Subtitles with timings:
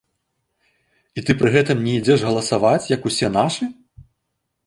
[1.21, 3.63] І ты пры гэтым не ідзеш галасаваць як усе нашы?